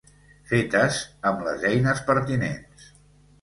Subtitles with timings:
[0.51, 0.97] Fetes
[1.31, 2.89] amb les eines pertinents.